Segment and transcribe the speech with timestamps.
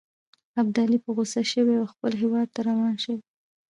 [0.61, 3.19] ابدالي په غوسه شوی او خپل هیواد ته روان شوی.